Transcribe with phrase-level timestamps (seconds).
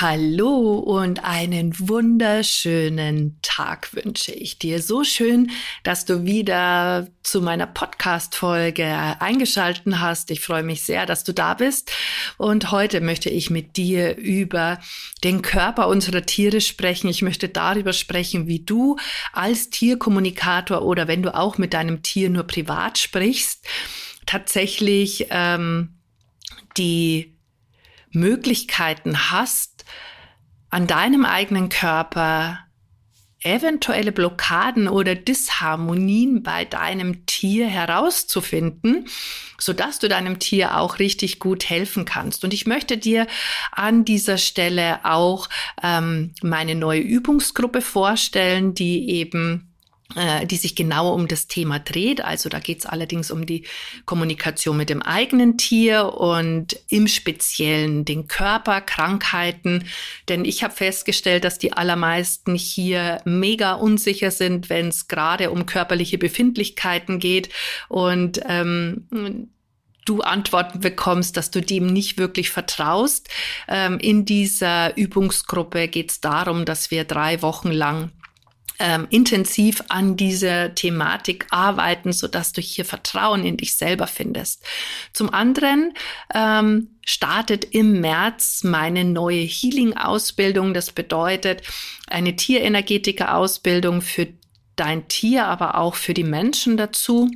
[0.00, 4.80] Hallo und einen wunderschönen Tag wünsche ich dir.
[4.80, 5.50] So schön,
[5.82, 10.30] dass du wieder zu meiner Podcast-Folge eingeschalten hast.
[10.30, 11.92] Ich freue mich sehr, dass du da bist.
[12.38, 14.80] Und heute möchte ich mit dir über
[15.22, 17.08] den Körper unserer Tiere sprechen.
[17.08, 18.96] Ich möchte darüber sprechen, wie du
[19.34, 23.66] als Tierkommunikator oder wenn du auch mit deinem Tier nur privat sprichst,
[24.24, 25.98] tatsächlich ähm,
[26.78, 27.36] die
[28.12, 29.69] Möglichkeiten hast,
[30.70, 32.58] an deinem eigenen Körper
[33.42, 39.06] eventuelle Blockaden oder Disharmonien bei deinem Tier herauszufinden,
[39.58, 42.44] so dass du deinem Tier auch richtig gut helfen kannst.
[42.44, 43.26] Und ich möchte dir
[43.72, 45.48] an dieser Stelle auch
[45.82, 49.69] ähm, meine neue Übungsgruppe vorstellen, die eben
[50.46, 52.20] die sich genau um das Thema dreht.
[52.20, 53.64] Also da geht es allerdings um die
[54.06, 59.84] Kommunikation mit dem eigenen Tier und im Speziellen den Körper, Krankheiten.
[60.28, 65.66] Denn ich habe festgestellt, dass die allermeisten hier mega unsicher sind, wenn es gerade um
[65.66, 67.50] körperliche Befindlichkeiten geht.
[67.88, 69.06] Und ähm,
[70.04, 73.28] du Antworten bekommst, dass du dem nicht wirklich vertraust.
[73.68, 78.10] Ähm, in dieser Übungsgruppe geht es darum, dass wir drei Wochen lang
[78.80, 84.64] ähm, intensiv an dieser Thematik arbeiten, so dass du hier Vertrauen in dich selber findest.
[85.12, 85.92] Zum anderen
[86.34, 90.74] ähm, startet im März meine neue Healing-Ausbildung.
[90.74, 91.62] Das bedeutet
[92.08, 94.28] eine Tierenergetiker-Ausbildung für
[94.76, 97.30] dein Tier, aber auch für die Menschen dazu.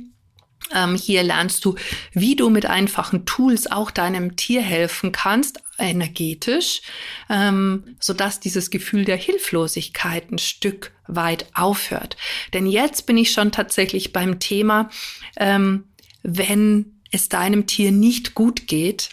[0.73, 1.75] Ähm, hier lernst du,
[2.11, 6.81] wie du mit einfachen Tools auch deinem Tier helfen kannst, energetisch,
[7.29, 12.17] ähm, so dass dieses Gefühl der Hilflosigkeit ein Stück weit aufhört.
[12.53, 14.89] Denn jetzt bin ich schon tatsächlich beim Thema,
[15.37, 15.83] ähm,
[16.23, 19.09] wenn es deinem Tier nicht gut geht,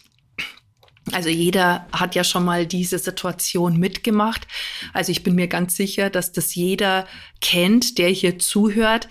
[1.11, 4.47] also jeder hat ja schon mal diese Situation mitgemacht.
[4.93, 7.07] Also ich bin mir ganz sicher, dass das jeder
[7.41, 9.09] kennt, der hier zuhört.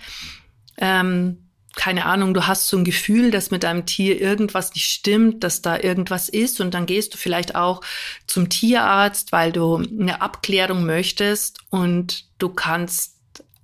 [0.78, 1.41] Ähm,
[1.74, 5.62] keine Ahnung, du hast so ein Gefühl, dass mit deinem Tier irgendwas nicht stimmt, dass
[5.62, 7.80] da irgendwas ist und dann gehst du vielleicht auch
[8.26, 13.16] zum Tierarzt, weil du eine Abklärung möchtest und du kannst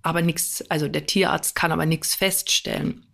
[0.03, 3.05] aber nichts, also der Tierarzt kann aber nichts feststellen.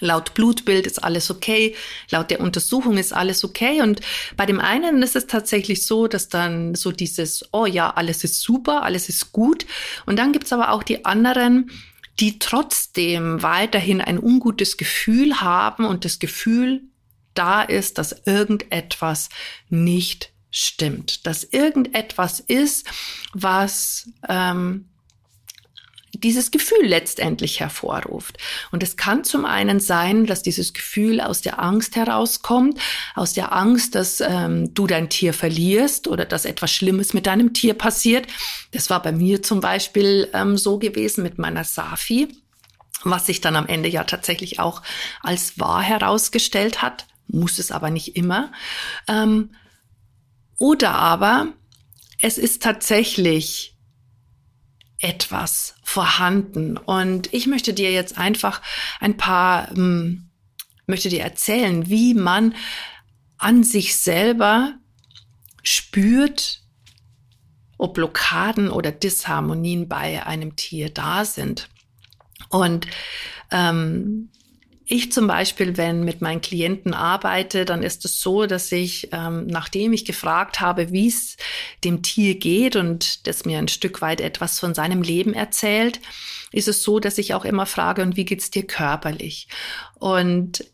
[0.00, 1.76] Laut Blutbild ist alles okay,
[2.10, 3.80] laut der Untersuchung ist alles okay.
[3.82, 4.00] Und
[4.36, 8.40] bei dem einen ist es tatsächlich so, dass dann so dieses, oh ja, alles ist
[8.40, 9.64] super, alles ist gut.
[10.04, 11.70] Und dann gibt's aber auch die anderen,
[12.20, 16.82] die trotzdem weiterhin ein ungutes Gefühl haben und das Gefühl
[17.34, 19.28] da ist, dass irgendetwas
[19.68, 22.86] nicht stimmt, dass irgendetwas ist,
[23.32, 24.90] was ähm,
[26.22, 28.38] dieses Gefühl letztendlich hervorruft.
[28.70, 32.78] Und es kann zum einen sein, dass dieses Gefühl aus der Angst herauskommt,
[33.14, 37.52] aus der Angst, dass ähm, du dein Tier verlierst oder dass etwas Schlimmes mit deinem
[37.52, 38.26] Tier passiert.
[38.70, 42.28] Das war bei mir zum Beispiel ähm, so gewesen mit meiner Safi,
[43.04, 44.82] was sich dann am Ende ja tatsächlich auch
[45.22, 48.52] als wahr herausgestellt hat, muss es aber nicht immer.
[49.08, 49.50] Ähm,
[50.58, 51.48] oder aber
[52.20, 53.71] es ist tatsächlich
[55.02, 56.78] etwas vorhanden.
[56.78, 58.62] Und ich möchte dir jetzt einfach
[59.00, 60.30] ein paar, ähm,
[60.86, 62.54] möchte dir erzählen, wie man
[63.36, 64.74] an sich selber
[65.62, 66.62] spürt,
[67.76, 71.68] ob Blockaden oder Disharmonien bei einem Tier da sind.
[72.48, 72.86] Und
[73.50, 74.30] ähm,
[74.92, 79.46] ich zum Beispiel, wenn mit meinen Klienten arbeite, dann ist es so, dass ich, ähm,
[79.46, 81.36] nachdem ich gefragt habe, wie es
[81.82, 86.00] dem Tier geht und das mir ein Stück weit etwas von seinem Leben erzählt,
[86.52, 89.48] ist es so, dass ich auch immer frage, und wie geht's dir körperlich?
[89.94, 90.64] Und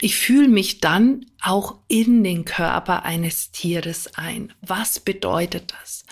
[0.00, 4.54] ich fühle mich dann auch in den Körper eines Tieres ein.
[4.62, 6.04] Was bedeutet das?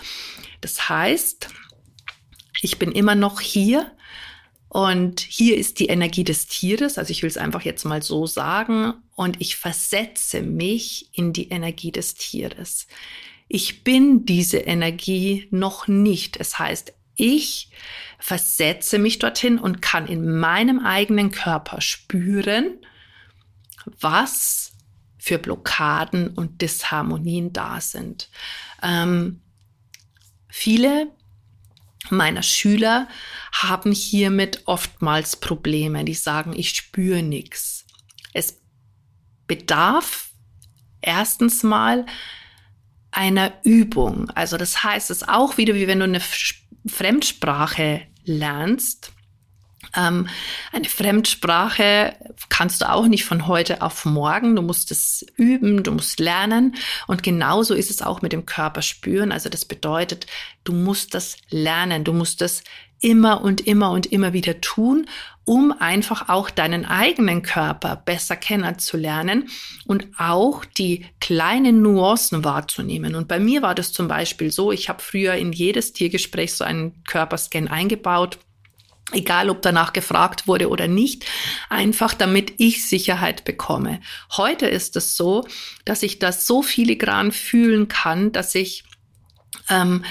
[0.61, 1.49] Das heißt,
[2.61, 3.91] ich bin immer noch hier
[4.69, 8.27] und hier ist die Energie des Tieres, also ich will es einfach jetzt mal so
[8.27, 12.87] sagen, und ich versetze mich in die Energie des Tieres.
[13.47, 16.37] Ich bin diese Energie noch nicht.
[16.37, 17.71] Es heißt, ich
[18.19, 22.77] versetze mich dorthin und kann in meinem eigenen Körper spüren,
[23.99, 24.73] was
[25.17, 28.29] für Blockaden und Disharmonien da sind.
[28.83, 29.41] Ähm,
[30.47, 31.07] viele
[32.11, 33.07] meiner Schüler
[33.51, 36.03] haben hiermit oftmals Probleme.
[36.05, 37.85] Die sagen, ich spüre nichts.
[38.33, 38.59] Es
[39.47, 40.29] bedarf
[41.01, 42.05] erstens mal
[43.11, 44.29] einer Übung.
[44.31, 46.21] Also das heißt, es ist auch wieder wie wenn du eine
[46.85, 49.11] Fremdsprache lernst.
[49.95, 50.27] Ähm,
[50.71, 52.13] eine Fremdsprache
[52.49, 54.55] kannst du auch nicht von heute auf morgen.
[54.55, 56.75] Du musst es üben, du musst lernen.
[57.07, 59.31] Und genauso ist es auch mit dem Körper spüren.
[59.31, 60.27] Also das bedeutet,
[60.63, 62.03] du musst das lernen.
[62.03, 62.63] Du musst das
[63.01, 65.07] immer und immer und immer wieder tun,
[65.45, 69.49] um einfach auch deinen eigenen Körper besser kennenzulernen
[69.85, 73.15] und auch die kleinen Nuancen wahrzunehmen.
[73.15, 76.65] Und bei mir war das zum Beispiel so, ich habe früher in jedes Tiergespräch so
[76.65, 78.37] einen Körperscan eingebaut
[79.11, 81.25] egal ob danach gefragt wurde oder nicht,
[81.69, 84.01] einfach damit ich Sicherheit bekomme.
[84.35, 85.47] Heute ist es so,
[85.85, 88.83] dass ich das so filigran fühlen kann, dass ich
[89.69, 90.03] ähm,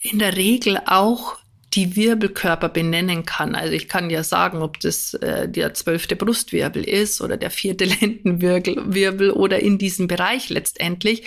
[0.00, 1.36] in der Regel auch
[1.76, 3.54] die Wirbelkörper benennen kann.
[3.54, 7.84] Also ich kann ja sagen, ob das äh, der zwölfte Brustwirbel ist oder der vierte
[8.00, 11.24] Lendenwirbel oder in diesem Bereich letztendlich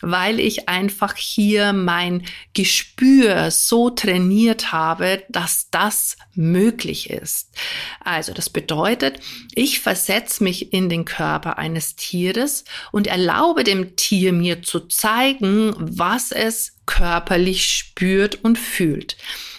[0.00, 2.24] weil ich einfach hier mein
[2.54, 7.54] Gespür so trainiert habe, dass das möglich ist.
[8.00, 9.20] Also das bedeutet,
[9.54, 15.74] ich versetze mich in den Körper eines Tieres und erlaube dem Tier mir zu zeigen,
[15.78, 19.16] was es körperlich spürt und fühlt.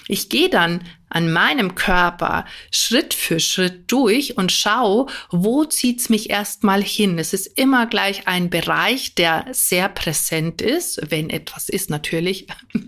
[0.10, 6.32] Ich gehe dann an meinem Körper Schritt für Schritt durch und schau, wo zieht's mich
[6.32, 7.20] erstmal hin.
[7.20, 12.48] Es ist immer gleich ein Bereich, der sehr präsent ist, wenn etwas ist natürlich.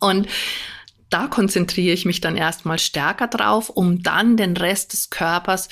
[0.00, 0.28] Und
[1.10, 5.68] da konzentriere ich mich dann erstmal stärker drauf, um dann den Rest des Körpers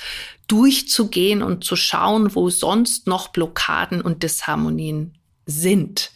[0.47, 6.11] durchzugehen und zu schauen, wo sonst noch Blockaden und Disharmonien sind.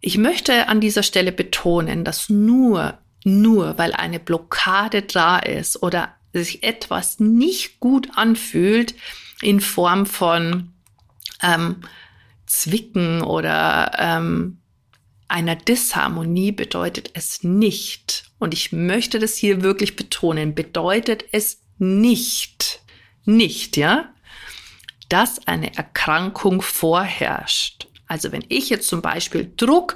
[0.00, 6.14] Ich möchte an dieser Stelle betonen, dass nur nur weil eine Blockade da ist oder
[6.32, 8.94] sich etwas nicht gut anfühlt
[9.42, 10.72] in Form von
[11.42, 11.82] ähm,
[12.46, 14.58] Zwicken oder ähm,
[15.28, 22.80] einer Disharmonie bedeutet es nicht, und ich möchte das hier wirklich betonen, bedeutet es nicht,
[23.24, 24.12] nicht, ja,
[25.08, 27.86] dass eine Erkrankung vorherrscht.
[28.10, 29.94] Also wenn ich jetzt zum Beispiel Druck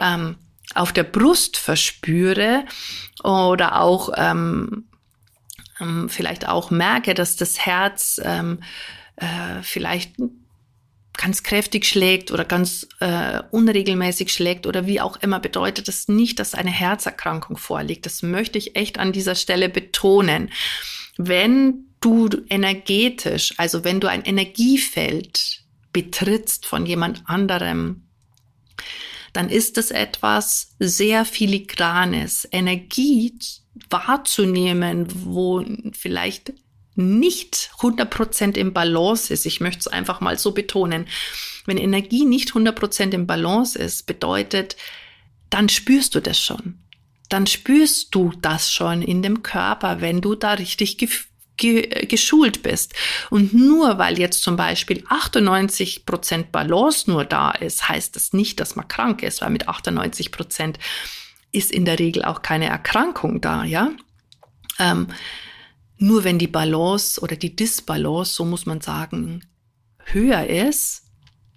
[0.00, 0.36] ähm,
[0.74, 2.64] auf der Brust verspüre
[3.24, 4.84] oder auch ähm,
[5.80, 8.60] ähm, vielleicht auch merke, dass das Herz ähm,
[9.16, 10.12] äh, vielleicht
[11.16, 16.38] ganz kräftig schlägt oder ganz äh, unregelmäßig schlägt oder wie auch immer, bedeutet das nicht,
[16.38, 18.06] dass eine Herzerkrankung vorliegt.
[18.06, 20.52] Das möchte ich echt an dieser Stelle betonen.
[21.16, 28.08] Wenn du energetisch, also wenn du ein Energiefeld betrittst von jemand anderem,
[29.32, 33.38] dann ist es etwas sehr filigranes, Energie
[33.90, 36.52] wahrzunehmen, wo vielleicht
[36.94, 39.46] nicht 100% im Balance ist.
[39.46, 41.06] Ich möchte es einfach mal so betonen.
[41.64, 44.76] Wenn Energie nicht 100% im Balance ist, bedeutet,
[45.50, 46.80] dann spürst du das schon.
[47.28, 50.96] Dann spürst du das schon in dem Körper, wenn du da richtig
[51.58, 52.94] ge geschult bist.
[53.28, 58.60] Und nur weil jetzt zum Beispiel 98 Prozent Balance nur da ist, heißt das nicht,
[58.60, 60.78] dass man krank ist, weil mit 98 Prozent
[61.52, 63.90] ist in der Regel auch keine Erkrankung da, ja.
[64.78, 65.08] Ähm,
[65.98, 69.44] nur wenn die Balance oder die Disbalance, so muss man sagen,
[70.04, 71.02] höher ist,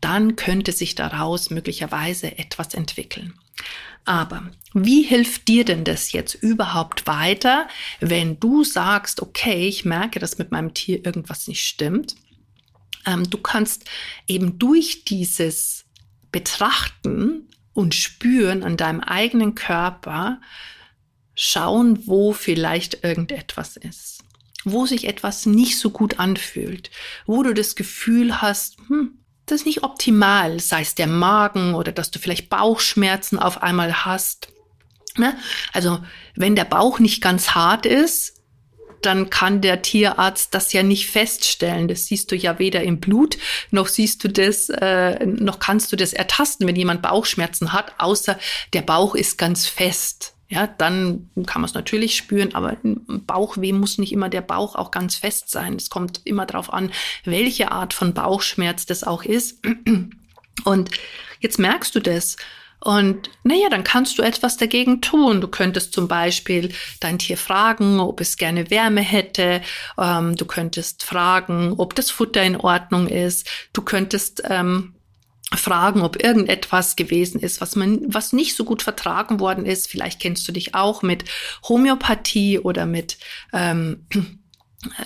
[0.02, 3.36] dann könnte sich daraus möglicherweise etwas entwickeln.
[4.06, 7.68] Aber wie hilft dir denn das jetzt überhaupt weiter,
[8.00, 12.16] wenn du sagst, okay, ich merke, dass mit meinem Tier irgendwas nicht stimmt?
[13.06, 13.86] Ähm, du kannst
[14.28, 15.86] eben durch dieses
[16.32, 20.42] Betrachten und Spüren an deinem eigenen Körper
[21.36, 24.24] schauen, wo vielleicht irgendetwas ist,
[24.64, 26.92] wo sich etwas nicht so gut anfühlt,
[27.26, 29.21] wo du das Gefühl hast, hm,
[29.52, 34.50] ist nicht optimal, sei es der Magen oder dass du vielleicht Bauchschmerzen auf einmal hast.
[35.18, 35.36] Ne?
[35.74, 36.00] Also
[36.36, 38.38] wenn der Bauch nicht ganz hart ist,
[39.02, 41.88] dann kann der Tierarzt das ja nicht feststellen.
[41.88, 43.38] Das siehst du ja weder im Blut,
[43.72, 48.38] noch siehst du das, äh, noch kannst du das ertasten, wenn jemand Bauchschmerzen hat, außer
[48.74, 53.98] der Bauch ist ganz fest ja, dann kann man es natürlich spüren, aber Bauchweh muss
[53.98, 55.76] nicht immer der Bauch auch ganz fest sein.
[55.76, 56.92] Es kommt immer darauf an,
[57.24, 59.66] welche Art von Bauchschmerz das auch ist.
[60.66, 60.92] Und
[61.40, 62.36] jetzt merkst du das.
[62.82, 65.40] Und naja, dann kannst du etwas dagegen tun.
[65.40, 69.62] Du könntest zum Beispiel dein Tier fragen, ob es gerne Wärme hätte.
[69.98, 73.50] Ähm, du könntest fragen, ob das Futter in Ordnung ist.
[73.72, 74.96] Du könntest ähm,
[75.54, 79.90] fragen, ob irgendetwas gewesen ist, was man, was nicht so gut vertragen worden ist.
[79.90, 81.26] Vielleicht kennst du dich auch mit
[81.68, 83.18] Homöopathie oder mit
[83.54, 84.06] ähm,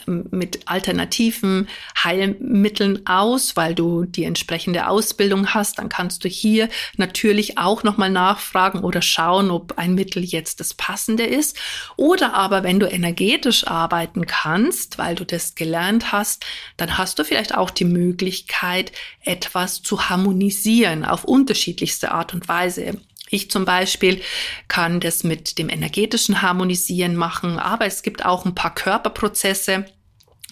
[0.05, 1.67] mit alternativen
[2.01, 8.09] Heilmitteln aus, weil du die entsprechende Ausbildung hast, dann kannst du hier natürlich auch nochmal
[8.09, 11.57] nachfragen oder schauen, ob ein Mittel jetzt das passende ist.
[11.97, 16.45] Oder aber, wenn du energetisch arbeiten kannst, weil du das gelernt hast,
[16.77, 18.91] dann hast du vielleicht auch die Möglichkeit,
[19.21, 22.99] etwas zu harmonisieren auf unterschiedlichste Art und Weise.
[23.35, 24.21] Ich zum Beispiel
[24.69, 29.85] kann das mit dem energetischen Harmonisieren machen, aber es gibt auch ein paar Körperprozesse,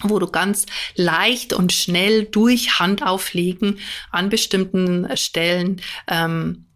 [0.02, 3.78] wo du ganz leicht und schnell durch Handauflegen
[4.10, 6.66] an bestimmten Stellen ähm,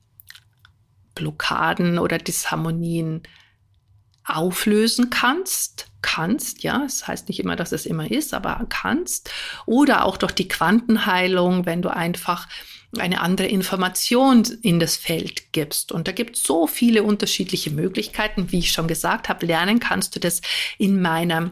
[1.15, 3.23] Blockaden oder Disharmonien
[4.25, 5.91] auflösen kannst.
[6.01, 9.31] Kannst, ja, es das heißt nicht immer, dass es immer ist, aber kannst.
[9.67, 12.49] Oder auch durch die Quantenheilung, wenn du einfach
[12.97, 15.93] eine andere Information in das Feld gibst.
[15.93, 18.51] Und da gibt es so viele unterschiedliche Möglichkeiten.
[18.51, 20.41] Wie ich schon gesagt habe, lernen kannst du das
[20.79, 21.51] in meiner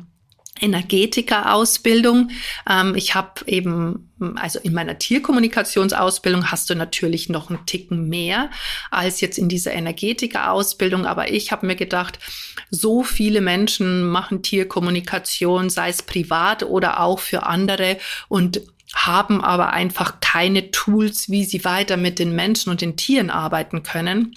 [0.61, 2.31] Energetiker-Ausbildung.
[2.69, 8.51] Ähm, ich habe eben, also in meiner Tierkommunikationsausbildung hast du natürlich noch einen Ticken mehr
[8.91, 11.05] als jetzt in dieser Energetiker-Ausbildung.
[11.07, 12.19] Aber ich habe mir gedacht,
[12.71, 17.99] so viele Menschen machen Tierkommunikation, sei es privat oder auch für andere.
[18.29, 18.63] Und
[18.97, 23.83] haben aber einfach keine Tools, wie sie weiter mit den Menschen und den Tieren arbeiten
[23.83, 24.35] können.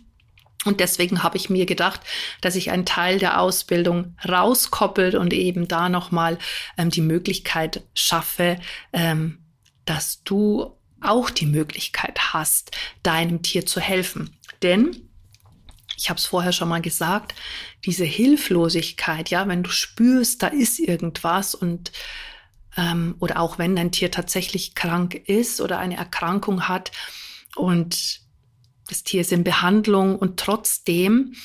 [0.65, 2.01] Und deswegen habe ich mir gedacht,
[2.41, 6.37] dass ich einen Teil der Ausbildung rauskoppelt und eben da nochmal
[6.77, 8.57] ähm, die Möglichkeit schaffe,
[8.91, 9.39] ähm,
[9.85, 14.35] dass du auch die Möglichkeit hast, deinem Tier zu helfen.
[14.61, 15.09] Denn
[15.95, 17.33] ich habe es vorher schon mal gesagt,
[17.85, 21.93] diese Hilflosigkeit, ja, wenn du spürst, da ist irgendwas und
[22.79, 26.91] ähm, oder auch wenn dein Tier tatsächlich krank ist oder eine Erkrankung hat
[27.55, 28.21] und
[28.87, 31.35] das Tier ist in Behandlung und trotzdem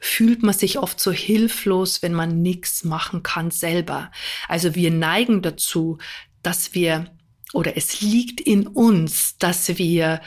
[0.00, 4.10] fühlt man sich oft so hilflos, wenn man nichts machen kann selber.
[4.48, 5.98] Also wir neigen dazu,
[6.42, 7.06] dass wir
[7.52, 10.22] oder es liegt in uns, dass wir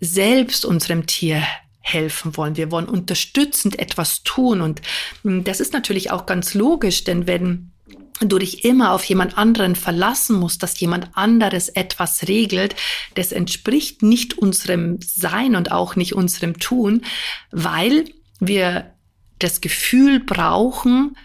[0.00, 1.42] selbst unserem Tier
[1.80, 2.56] helfen wollen.
[2.56, 4.60] Wir wollen unterstützend etwas tun.
[4.60, 4.80] Und
[5.22, 7.72] hm, das ist natürlich auch ganz logisch, denn wenn
[8.20, 12.74] du dich immer auf jemand anderen verlassen musst, dass jemand anderes etwas regelt,
[13.14, 17.02] das entspricht nicht unserem Sein und auch nicht unserem Tun,
[17.50, 18.06] weil
[18.40, 18.92] wir
[19.38, 21.16] das Gefühl brauchen,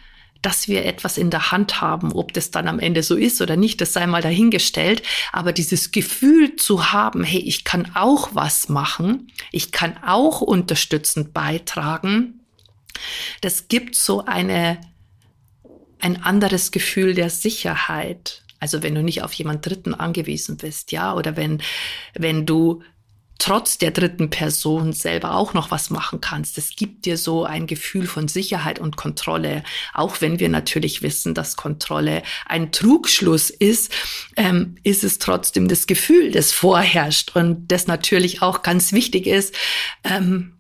[0.41, 2.11] dass wir etwas in der Hand haben.
[2.13, 5.03] Ob das dann am Ende so ist oder nicht, das sei mal dahingestellt.
[5.31, 11.33] Aber dieses Gefühl zu haben, hey, ich kann auch was machen, ich kann auch unterstützend
[11.33, 12.41] beitragen,
[13.41, 14.79] das gibt so eine
[16.01, 18.43] ein anderes Gefühl der Sicherheit.
[18.59, 21.61] Also wenn du nicht auf jemand Dritten angewiesen bist, ja, oder wenn,
[22.13, 22.83] wenn du
[23.41, 26.59] trotz der dritten Person selber auch noch was machen kannst.
[26.59, 29.63] Es gibt dir so ein Gefühl von Sicherheit und Kontrolle,
[29.95, 33.91] auch wenn wir natürlich wissen, dass Kontrolle ein Trugschluss ist,
[34.35, 39.55] ähm, ist es trotzdem das Gefühl, das vorherrscht und das natürlich auch ganz wichtig ist.
[40.03, 40.53] Ähm,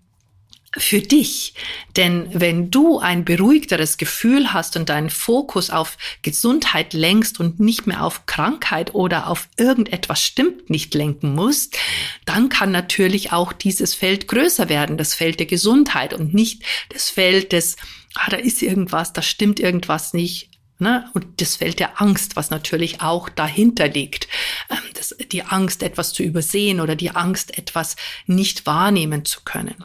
[0.77, 1.53] für dich.
[1.97, 7.87] Denn wenn du ein beruhigteres Gefühl hast und deinen Fokus auf Gesundheit lenkst und nicht
[7.87, 11.77] mehr auf Krankheit oder auf irgendetwas stimmt nicht lenken musst,
[12.25, 17.09] dann kann natürlich auch dieses Feld größer werden, das Feld der Gesundheit und nicht das
[17.09, 17.75] Feld des,
[18.15, 20.51] ah, da ist irgendwas, da stimmt irgendwas nicht.
[20.79, 21.09] Ne?
[21.13, 24.27] Und das Feld der Angst, was natürlich auch dahinter liegt.
[24.69, 29.83] Ähm, das, die Angst, etwas zu übersehen oder die Angst, etwas nicht wahrnehmen zu können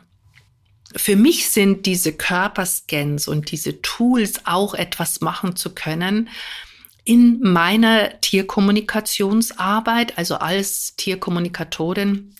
[0.94, 6.28] für mich sind diese Körperscans und diese Tools auch etwas machen zu können
[7.04, 12.34] in meiner Tierkommunikationsarbeit, also als Tierkommunikatorin,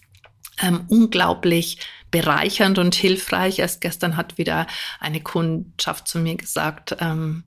[0.61, 1.79] ähm, unglaublich
[2.11, 3.59] bereichernd und hilfreich.
[3.59, 4.67] Erst gestern hat wieder
[4.99, 7.45] eine Kundschaft zu mir gesagt, ähm,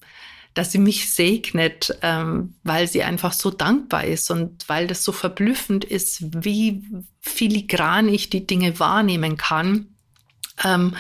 [0.53, 5.11] dass sie mich segnet, ähm, weil sie einfach so dankbar ist und weil das so
[5.11, 6.83] verblüffend ist, wie
[7.19, 9.87] filigran ich die Dinge wahrnehmen kann
[10.63, 10.95] ähm,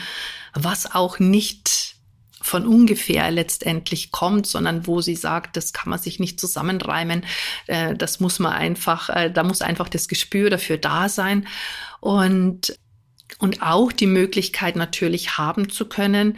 [0.53, 1.95] was auch nicht
[2.41, 7.25] von ungefähr letztendlich kommt, sondern wo sie sagt, das kann man sich nicht zusammenreimen,
[7.67, 11.47] äh, das muss man einfach, äh, da muss einfach das Gespür dafür da sein
[11.99, 12.77] und,
[13.39, 16.37] und auch die Möglichkeit natürlich haben zu können,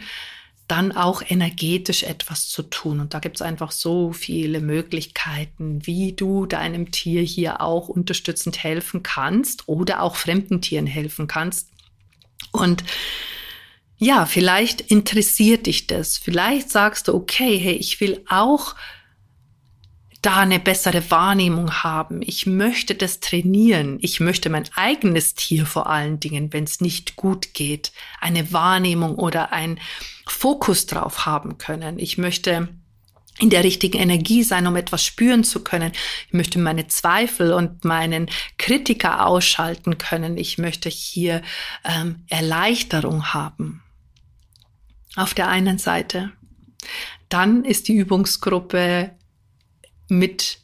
[0.68, 3.00] dann auch energetisch etwas zu tun.
[3.00, 8.62] Und da gibt es einfach so viele Möglichkeiten, wie du deinem Tier hier auch unterstützend
[8.62, 11.71] helfen kannst oder auch fremden Tieren helfen kannst.
[12.52, 12.84] Und
[13.98, 16.18] ja, vielleicht interessiert dich das.
[16.18, 18.74] Vielleicht sagst du, okay, hey, ich will auch
[20.22, 22.22] da eine bessere Wahrnehmung haben.
[22.22, 23.98] Ich möchte das trainieren.
[24.00, 29.16] Ich möchte mein eigenes Tier vor allen Dingen, wenn es nicht gut geht, eine Wahrnehmung
[29.16, 29.80] oder ein
[30.26, 31.98] Fokus drauf haben können.
[31.98, 32.68] Ich möchte
[33.42, 35.90] in der richtigen Energie sein, um etwas spüren zu können.
[36.28, 40.38] Ich möchte meine Zweifel und meinen Kritiker ausschalten können.
[40.38, 41.42] Ich möchte hier
[41.84, 43.82] ähm, Erleichterung haben.
[45.16, 46.30] Auf der einen Seite.
[47.28, 49.10] Dann ist die Übungsgruppe
[50.08, 50.58] mit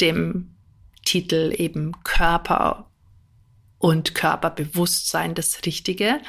[0.00, 0.56] dem
[1.04, 2.90] Titel eben Körper
[3.76, 6.20] und Körperbewusstsein das Richtige.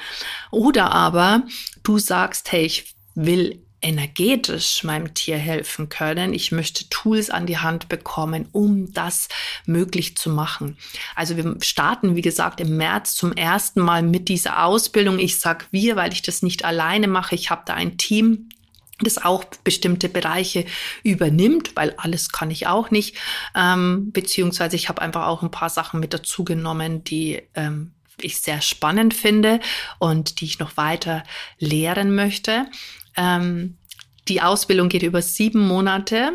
[0.51, 1.43] Oder aber
[1.83, 6.33] du sagst, hey, ich will energetisch meinem Tier helfen können.
[6.33, 9.27] Ich möchte Tools an die Hand bekommen, um das
[9.65, 10.77] möglich zu machen.
[11.15, 15.19] Also wir starten, wie gesagt, im März zum ersten Mal mit dieser Ausbildung.
[15.19, 17.35] Ich sag wir, weil ich das nicht alleine mache.
[17.35, 18.49] Ich habe da ein Team,
[18.99, 20.65] das auch bestimmte Bereiche
[21.03, 23.17] übernimmt, weil alles kann ich auch nicht.
[23.55, 28.39] Ähm, beziehungsweise ich habe einfach auch ein paar Sachen mit dazu genommen, die ähm, ich
[28.39, 29.59] sehr spannend finde
[29.99, 31.23] und die ich noch weiter
[31.59, 32.67] lehren möchte.
[33.15, 33.77] Ähm,
[34.27, 36.33] die Ausbildung geht über sieben Monate.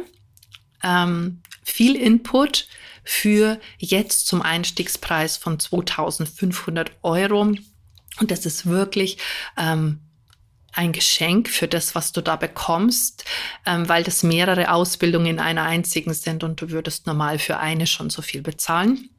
[0.83, 2.69] Ähm, viel Input
[3.05, 7.41] für jetzt zum Einstiegspreis von 2500 Euro.
[7.41, 9.19] Und das ist wirklich
[9.57, 10.01] ähm,
[10.73, 13.25] ein Geschenk für das, was du da bekommst,
[13.67, 17.87] ähm, weil das mehrere Ausbildungen in einer einzigen sind und du würdest normal für eine
[17.87, 19.11] schon so viel bezahlen.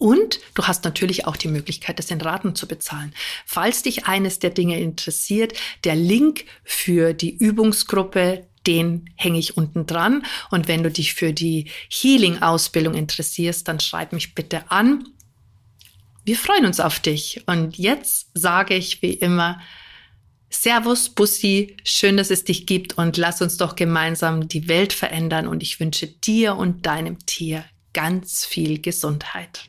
[0.00, 3.12] Und du hast natürlich auch die Möglichkeit, das in Raten zu bezahlen.
[3.44, 5.52] Falls dich eines der Dinge interessiert,
[5.84, 10.24] der Link für die Übungsgruppe, den hänge ich unten dran.
[10.50, 15.06] Und wenn du dich für die Healing-Ausbildung interessierst, dann schreib mich bitte an.
[16.24, 17.42] Wir freuen uns auf dich.
[17.44, 19.60] Und jetzt sage ich wie immer,
[20.48, 25.46] Servus, Bussi, schön, dass es dich gibt und lass uns doch gemeinsam die Welt verändern
[25.46, 29.68] und ich wünsche dir und deinem Tier ganz viel Gesundheit.